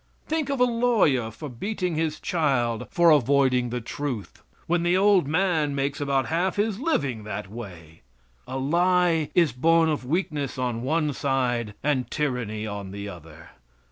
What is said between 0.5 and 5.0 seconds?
a lawyer for beating his child for avoiding the truth! when the